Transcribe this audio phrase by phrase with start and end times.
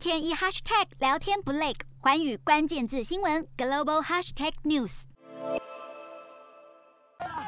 [0.00, 5.02] 天一 hashtag 聊天不累，寰宇关键字新闻 global hashtag news。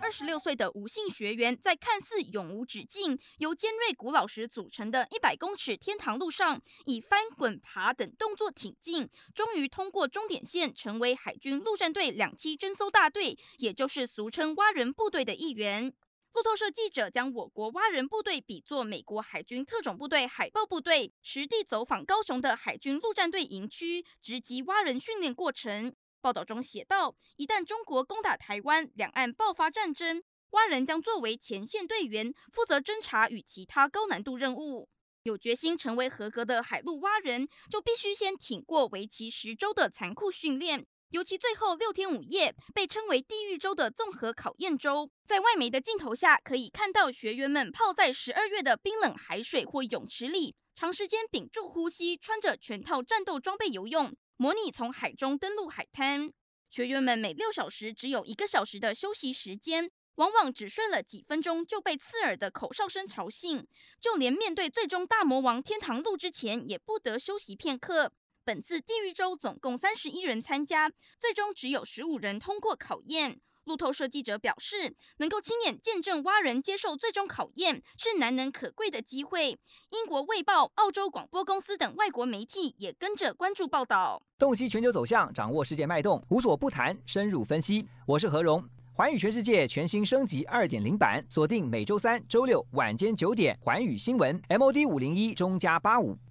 [0.00, 15.92] 二十六岁的吴姓学员在看似永无止境、由尖锐古老石组成的一百公尺天堂路上，以翻滚爬等动作挺进，终于通过终点线，成为海军陆战队两栖侦搜大队，也就是俗称蛙人部队的一员。
[16.36, 25.96] 路透社记者将我国蛙人部队比作美国海军特种部队海豹部队，实地走访高雄的海军陆战队营区，直击蛙人训练过程。
[26.20, 34.90] 报道中写道，一旦中国攻打台湾，两岸爆发战争，蛙人将作为前线队员，负责侦查与其他高难度任务。
[35.22, 40.86] 有决心成为合格的海陆蛙人，就必须先挺过为期十周的残酷训练。
[41.10, 56.32] 尤其最后六天五夜，被称为“地狱周”的综合考验周，在外媒的镜头下，可以看到学员们泡在十二月的冰冷海水或泳池里，长时间屏住呼吸，穿着全套战斗装备游泳，模拟从海中登陆海滩。
[56.68, 63.64] 学员们每六小时只有一个小时的休息时间，往往只睡了几分钟就被刺耳的口哨声吵醒，
[64.00, 68.12] 就连面对最终大魔王天堂路之前，也不得休息片刻。
[68.46, 73.40] 本次地狱周总共三十一人参加，最终只有十五人通过考验。
[73.64, 79.58] 路透社记者表示，能够亲眼见证蛙人接受最终考验是难能可贵的机会。
[79.90, 84.22] 英国《卫报》、澳洲广播公司等外国媒体也跟着关注报道。
[84.38, 87.84] 洞悉全球走向，掌握世界脉动，无所不谈，深入分析。
[88.06, 88.64] 我是何荣。
[88.94, 96.16] 环宇全世界全新升级二点零版，锁定每周三、周六晚间九点，环宇新闻 MOD 五零一中加八五